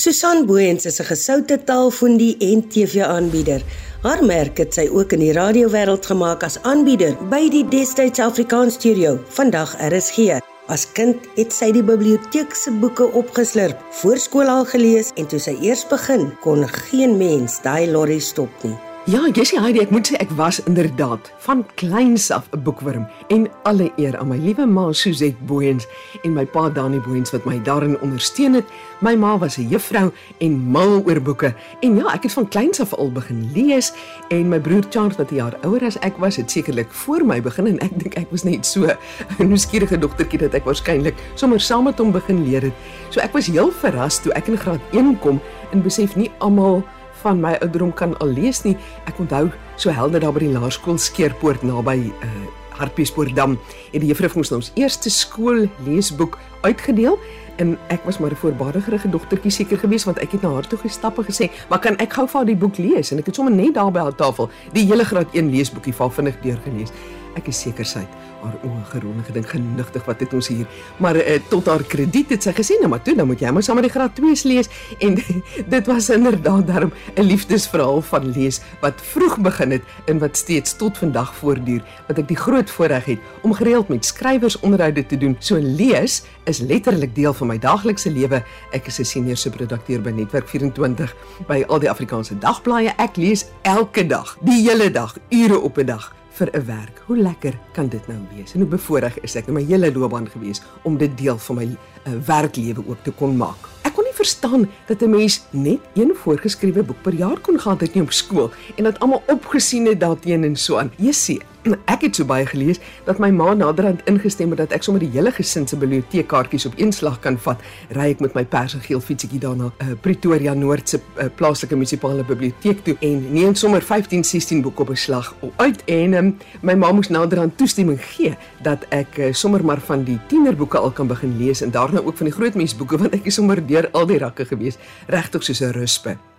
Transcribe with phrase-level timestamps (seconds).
[0.00, 3.60] Susan Booyens is 'n gesoute taalfondie en TV-aanbieder.
[4.02, 8.74] Haar merk het sy ook in die radiowêreld gemaak as aanbieder by die Destyds Afrikaans
[8.74, 10.40] Studio, vandag RSG.
[10.68, 15.58] As kind het sy die biblioteek se boeke opgeslurp, voorskool al gelees en toe sy
[15.60, 18.89] eers begin, kon geen mens daai lorry stop nie.
[19.08, 23.48] Ja, Jessie Heidi, ek moet sê ek was inderdaad van kleins af 'n boekwurm en
[23.64, 25.86] alle eer aan my liewe ma Suzette Booyens
[26.22, 28.64] en my pa Dani Booyens wat my daarin ondersteun het.
[29.00, 32.80] My ma was 'n juffrou en mal oor boeke en ja, ek het van kleins
[32.80, 33.92] af al begin lees
[34.28, 37.40] en my broer Charles wat 'n jaar ouer as ek was, het sekerlik voor my
[37.40, 38.84] begin en ek dink ek was net so
[39.38, 42.74] 'n nuuskierige dogtertjie dat ek waarskynlik sommer saam met hom begin leer het.
[43.08, 45.40] So ek was heel verras toe ek in graad 1 kom
[45.72, 46.84] en besef nie almal
[47.22, 48.76] van my ouderdom kan al lees nie.
[49.06, 52.48] Ek onthou so helder daar by die laerskool Skeerpoort naby uh
[52.80, 53.58] Hartbeespoortdam
[53.92, 57.18] het die juffrou vir ons ons eerste skool leesboek uitgedeel
[57.60, 60.78] en ek was maar 'n voorbaardige dogtertjie seker gewees want ek het na haar toe
[60.78, 63.52] gestap en gesê, "Maar kan ek gou vir die boek lees?" En ek het sommer
[63.54, 66.90] net daar by haar tafel die hele graad 1 leesboekie van vinnig deurgelees.
[67.38, 70.68] Ek is seker sy het haar oë gerol en gedink genigtig wat het ons hier.
[71.02, 73.62] Maar uh, tot haar krediet het sy gesê, "Nou maar toe, dan moet jy maar
[73.62, 75.18] saam met die graad 2's lees." En
[75.74, 80.76] dit was inderdaad daarom 'n liefdesverhaal van lees wat vroeg begin het en wat steeds
[80.76, 81.82] tot vandag voortduur.
[82.08, 85.36] Wat ek die groot voorreg het om gereeld met skrywers onderhoude te doen.
[85.38, 88.42] So lees is letterlik deel van my daaglikse lewe.
[88.72, 91.14] Ek is 'n senior subredakteur by Netwerk 24
[91.46, 92.92] by al die Afrikaanse dagblaaie.
[92.96, 97.02] Ek lees elke dag, die hele dag, ure op 'n dag vir 'n werk.
[97.06, 98.54] Hoe lekker kan dit nou wees?
[98.54, 101.66] En hoe bevoorreg is ek in my hele loopbaan gewees om dit deel van my
[101.68, 103.68] uh, werklewe ook te kon maak.
[103.84, 107.80] Ek kon nie verstaan dat 'n mens net een voorgeskrewe boek per jaar kon gehad
[107.80, 110.92] het nie op skool en dat almal opgesien het daarteenoor en so aan.
[110.96, 111.40] Jessie,
[111.84, 115.10] ek het so baie gelees dat my ma naderhand ingestem het dat ek sommer die
[115.12, 117.60] hele gesin se biblioteekkaartjies op een slag kan vat.
[117.96, 121.76] Ry ek met my pers en geel fietsetjie daarna uh, Pretoria Noord se uh, plaaslike
[121.76, 126.36] munisipale biblioteek toe en neem sommer 15, 16 boeke op 'n slag uit en um,
[126.62, 130.90] my ma moes naderhand toestemming gee dat ek uh, sommer maar van die tienerboeke al
[130.90, 134.06] kan begin lees en daarna ook van die grootmensboeke want ek is sommer deur al
[134.06, 136.29] die rakke gewees regtig soos 'n ruspe.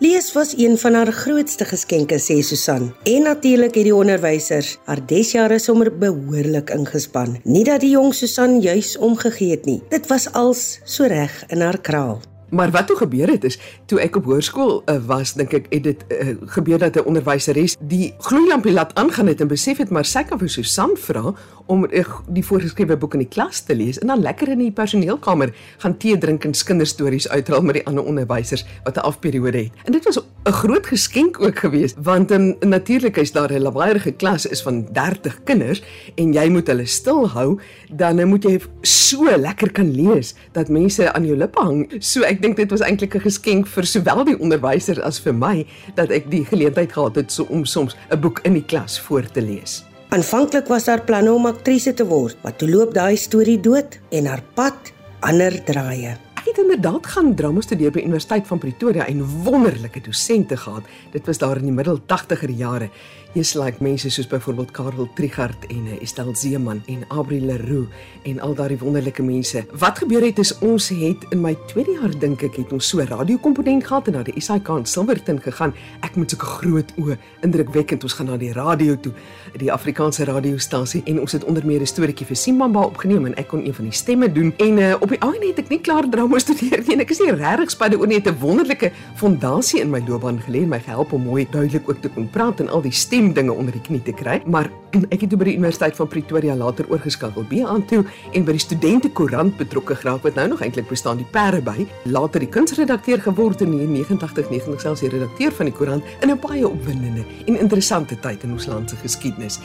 [0.00, 2.94] Lees was een van haar grootste geskenke sê Susan.
[3.02, 7.40] En natuurlik het die onderwysers haar desjare sommer behoorlik ingespan.
[7.42, 9.82] Nie dat die jong Susan juis omgegee het nie.
[9.90, 12.20] Dit was als so reg in haar kraal.
[12.50, 15.84] Maar wat toe gebeur het is toe ek op hoërskool uh, was, dink ek het
[15.84, 20.04] dit uh, gebeur dat 'n onderwyseres die gloeilampie laat aangaan het en besef het maar
[20.04, 21.34] sy kan vir Susan vra
[21.66, 24.72] om uh, die voorgeskrewe boek in die klas te lees en dan lekker in die
[24.72, 29.72] personeelkamer gaan tee drink en kinderstories uithaal met die ander onderwysers wat 'n afperiode het.
[29.84, 34.12] En dit was 'n groot geskenk ook geweest want in natuurlik is daar 'n lawaaiige
[34.12, 35.82] klas is van 30 kinders
[36.14, 37.60] en jy moet hulle stil hou,
[37.92, 41.92] dan moet jy so lekker kan lees dat mense aan jou lippe hang.
[41.98, 45.66] So ek dink dit was eintlik 'n geskenk vir sowel die onderwyser as vir my
[45.94, 49.30] dat ek die geleentheid gehad het so om soms 'n boek in die klas voor
[49.30, 49.84] te lees.
[50.08, 54.26] Aanvanklik was daar planne om aktrise te word, maar toe loop daai storie dood en
[54.26, 56.27] haar pad ander draaie.
[56.38, 60.84] Ek het inderdaad gaan drama studeer by Universiteit van Pretoria en wonderlike dosente gehad.
[61.10, 62.90] Dit was daar in die middel 80er jare
[63.36, 67.88] Jy's like mense soos byvoorbeeld Karel Trigard en eh, Estelle Zeeman en Abril Leroux
[68.22, 69.66] en al daardie wonderlike mense.
[69.78, 73.04] Wat gebeur het is ons het in my tweede jaar dink ek het ons so
[73.04, 75.74] radiokomponent gehad en na die SAK in Silverton gegaan.
[76.00, 78.08] Ek moet sulke groot oë, indrukwekkend.
[78.08, 79.12] Ons gaan na die radio toe,
[79.60, 83.48] die Afrikaanse radiostasie en ons het onder meer 'n storieetjie vir Simbamba opgeneem en ek
[83.48, 84.54] kon een van die stemme doen.
[84.56, 86.82] En uh, op die einde het ek nie klaar drama studeer.
[86.86, 90.62] Nie ek is nie regtig spade oor net 'n wonderlike fondasie in my loopbaan gelê
[90.62, 93.32] en my gehelp om mooi duidelik ook te kon praat en al die stemme stem
[93.34, 94.68] dinge onder die knie te kry, maar
[95.10, 98.54] ek het toe by die Universiteit van Pretoria later oorgeskakel by aan toe en by
[98.54, 102.50] die studente koerant betrokke geraak wat nou nog eintlik bestaan die perde by, later die
[102.52, 107.24] kunsredakteur geword in 89 90 selfs die redakteur van die koerant in 'n baie opwindende
[107.46, 109.58] en interessante tyd in ons land se geskiedenis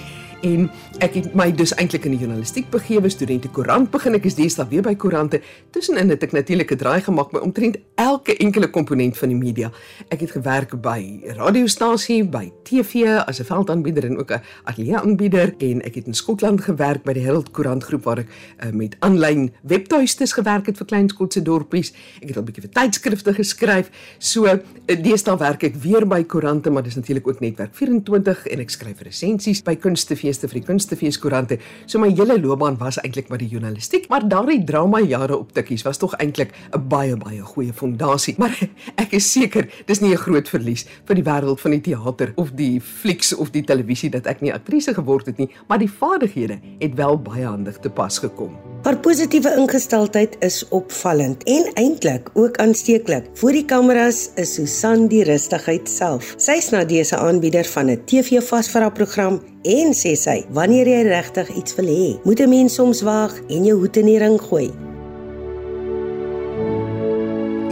[0.44, 0.68] en
[1.04, 4.18] ek het my dus eintlik in die journalistiek begewe, studente koerant begin.
[4.18, 5.40] Ek is deesdae weer by koerante.
[5.74, 9.72] Tussenin het ek natuurlik 'n draai gemaak by omtrent elke enkele komponent van die media.
[10.10, 15.54] Ek het gewerk by radiostasie, by TV as 'n veldaanbieder en ook 'n ateljee aanbieder
[15.58, 18.28] en ek het in Skotland gewerk by die Herald Koerant groep waar ek
[18.64, 21.94] uh, met aanlyn webtuistes gewerk het vir klein skotse dorpies.
[22.22, 23.90] Ek het al 'n bietjie vir tydskrifte geskryf.
[24.20, 24.58] So uh,
[24.88, 29.02] deesdae werk ek weer by koerante, maar dis natuurlik ook netwerk 24 en ek skryf
[29.02, 31.60] resensies by kunste feeste vir die kunstefeeskoerante.
[31.86, 35.86] So my hele loopbaan was eintlik maar die journalistiek, maar daardie drama jare op tikkies
[35.86, 38.36] was tog eintlik 'n baie baie goeie fondasie.
[38.38, 38.58] Maar
[39.04, 42.52] ek is seker dis nie 'n groot verlies vir die wêreld van die teater of
[42.56, 46.60] die flieks of die televisie dat ek nie aktrise geword het nie, maar die vaardighede
[46.80, 48.58] het wel baie handig te pas gekom.
[48.84, 53.30] Haar positiewe ingesteldheid is opvallend en eintlik ook aansteeklik.
[53.40, 56.34] Voor die kameras is Susan die rustigheid self.
[56.38, 61.76] Sy's na dese aanbieder van 'n TV-vasvra program en sê sy, wanneer jy regtig iets
[61.80, 64.72] wil hê, moet 'n mens soms waag en jou hoed in die ring gooi.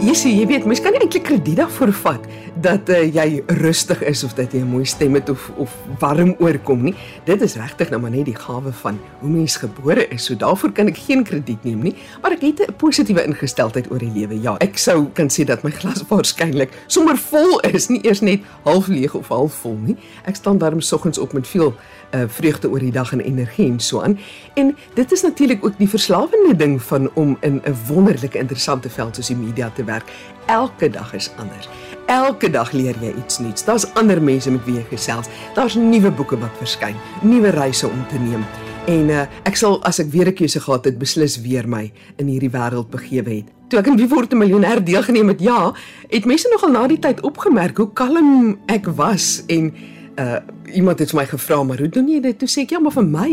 [0.02, 2.24] Jessie, jy weet, mens kan nie eintlik krediet daarvoor vat
[2.62, 5.70] dat uh, jy rustig is of dat jy 'n mooi stem het of of
[6.00, 6.94] warm oorkom nie.
[7.24, 10.24] Dit is regtig nou maar net die gawe van hoe mens gebore is.
[10.24, 13.98] So daarvoor kan ek geen krediet neem nie, maar ek het 'n positiewe ingesteldheid oor
[13.98, 14.42] die lewe.
[14.42, 18.40] Ja, ek sou kan sê dat my glas waarskynlik sommer vol is, nie eers net
[18.64, 19.96] half leeg of half vol nie.
[20.24, 21.74] Ek staan daarom soggens op met veel
[22.14, 24.18] uh, vreugde oor die dag en energie en so aan.
[24.54, 29.14] En dit is natuurlik ook die verslawende ding van om in 'n wonderlike interessante veld
[29.14, 30.12] soos die media te werk.
[30.46, 31.68] Elke dag is anders.
[32.06, 33.64] Elke dag leer jy iets nuuts.
[33.64, 35.26] Daar's ander mense met wie jy gesels.
[35.54, 38.44] Daar's nuwe boeke wat verskyn, nuwe reise om te neem.
[38.86, 42.26] En uh, ek sal as ek weer 'n keuse gehad het, beslis weer my in
[42.26, 43.46] hierdie wêreld begewe het.
[43.68, 45.72] Toe ek in Wie word 'n miljonair deelgeneem het, ja,
[46.08, 49.74] het mense nogal na die tyd opgemerk hoe kalm ek was en
[50.18, 50.40] uh
[50.72, 52.38] iemand het my gevra maar hoe doen jy dit?
[52.38, 53.30] Toe sê ek ja, maar vir my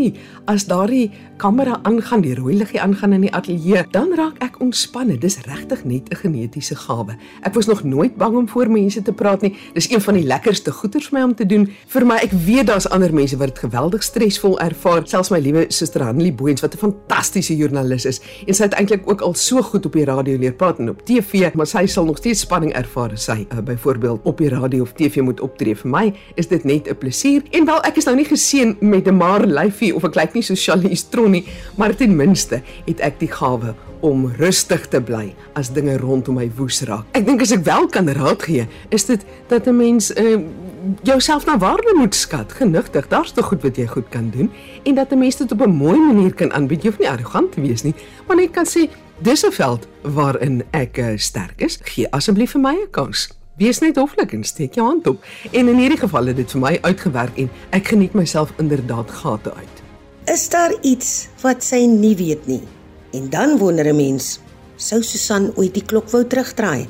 [0.52, 1.10] as daardie
[1.40, 5.16] kamera aangaan, die rooi liggie aangaan in die ateljee, dan raak ek ontspanne.
[5.20, 7.16] Dis regtig net 'n genetiese gawe.
[7.44, 9.56] Ek was nog nooit bang om voor mense te praat nie.
[9.74, 11.70] Dis een van die lekkerste goeters vir my om te doen.
[11.88, 15.08] Vir my, ek weet daar's ander mense wat dit geweldig stresvol ervaar.
[15.08, 19.10] Selfs my liewe suster Hanlie Booyens wat 'n fantastiese joernalis is en sy het eintlik
[19.10, 22.06] ook al so goed op die radio leer praat en op TV, maar sy sal
[22.06, 25.76] nog steeds spanning ervaar as sy uh, byvoorbeeld op die radio of TV moet optree.
[25.76, 27.29] Vir my is dit net 'n plesier.
[27.38, 30.44] En wel, ek is nou nie geseën met 'n maar lyfie of ek lyk nie
[30.44, 31.46] so Charlize Theron nie,
[31.78, 36.52] maar ten minste het ek die gawe om rustig te bly as dinge rondom my
[36.56, 37.06] woes raak.
[37.12, 40.40] Ek dink as ek wel kan raad gee, is dit dat 'n mens uh,
[41.04, 43.08] jouself na waarde moet skat, genigtig.
[43.08, 44.52] Daar's te goed wat jy goed kan doen
[44.84, 46.84] en dat 'n mens dit op 'n mooi manier kan aanbied.
[46.84, 47.94] Jy hoef nie arrogant te wees nie,
[48.28, 48.90] maar net kan sê
[49.22, 51.80] dis 'n veld waarin ek uh, sterk is.
[51.84, 53.39] Gee asseblief vir my 'n kans.
[53.60, 55.26] Wees net hoflik en steek jou hand op.
[55.52, 59.52] En in hierdie geval het dit vir my uitgewerk en ek geniet myself inderdaad gate
[59.52, 59.82] uit.
[60.32, 62.62] Is daar iets wat sy nie weet nie?
[63.12, 64.40] En dan wonder 'n mens,
[64.78, 66.88] sou Susan ooit die klok wou terugdraai?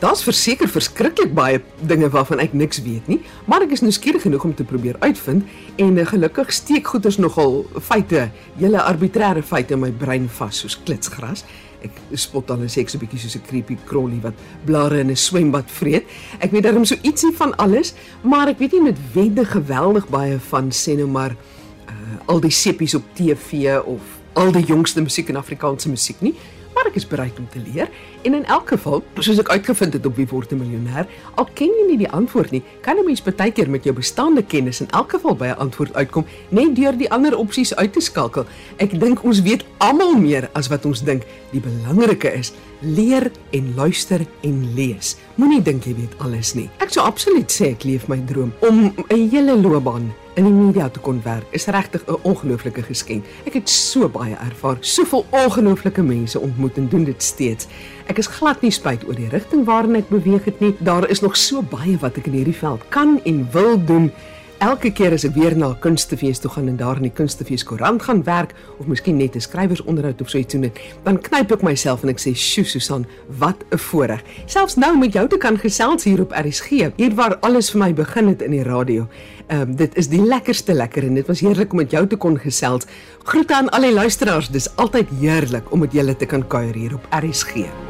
[0.00, 4.44] Daar's verseker verskriklik baie dinge waarvan ek niks weet nie, maar ek is nuuskierig genoeg
[4.44, 5.44] om te probeer uitvind
[5.76, 10.78] en eh, gelukkig steek goeters nogal feite, hele arbitreëre feite in my brein vas soos
[10.84, 11.44] klitsgras
[11.82, 14.34] ek spot dan en sê ek so 'n bietjie soos 'n creepy crawly wat
[14.64, 16.04] blare in 'n swembad vreet.
[16.40, 20.38] Ek weet darem so ietsie van alles, maar ek weet nie met wende geweldig baie
[20.38, 21.94] van sê nou maar uh,
[22.26, 24.00] al die seppies op TV of
[24.34, 26.34] al die jongste musiek in Afrikaanse musiek nie
[26.80, 27.90] maar ek is bereid om te leer
[28.24, 31.06] en in elk geval, soos ek uitgevind het op wie word 'n miljonair,
[31.36, 34.42] al ken jy nie die antwoord nie, kan 'n mens baie keer met jou bestaande
[34.42, 38.00] kennis in elk geval by 'n antwoord uitkom net deur die ander opsies uit te
[38.00, 38.46] skakel.
[38.78, 41.22] Ek dink ons weet almal meer as wat ons dink.
[41.52, 45.16] Die belangrike is leer en luister en lees.
[45.34, 46.70] Moenie dink jy weet alles nie.
[46.78, 50.88] Ek sou absoluut sê ek leef my droom om 'n hele loopbaan in die media
[50.88, 53.24] te kon werk is regtig 'n ongelooflike geskenk.
[53.44, 57.66] Ek het so baie ervaar, soveel ongelooflike mense ontmoet en doen dit steeds.
[58.06, 60.76] Ek is glad nie spyt oor die rigting waarin ek beweeg het nie.
[60.78, 64.12] Daar is nog so baie wat ek in hierdie veld kan en wil doen.
[64.60, 67.64] Elke keer as ek weer na 'n kunstefees toe gaan en daar in die kunstefees
[67.64, 70.70] koerant gaan werk of miskien net 'n skrywersonderhoud of so iets doen,
[71.02, 73.06] dan knyp ek myself en ek sê, "Sjoe Susan,
[73.38, 77.38] wat 'n voorreg." Selfs nou met jou te kan gesels hier op RSG, hier waar
[77.40, 79.08] alles vir my begin het in die radio.
[79.48, 82.16] Ehm um, dit is die lekkerste lekker en dit was heerlik om met jou te
[82.16, 82.86] kon gesels.
[83.24, 84.48] Groete aan al die luisteraars.
[84.48, 87.89] Dis altyd heerlik om met julle te kan kuier hier op RSG.